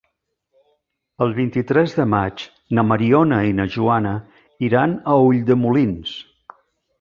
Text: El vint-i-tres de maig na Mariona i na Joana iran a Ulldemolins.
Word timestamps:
El 1.25 1.33
vint-i-tres 1.39 1.93
de 1.97 2.05
maig 2.13 2.45
na 2.77 2.85
Mariona 2.93 3.39
i 3.51 3.53
na 3.59 3.67
Joana 3.77 4.15
iran 4.71 4.97
a 5.13 5.19
Ulldemolins. 5.27 6.17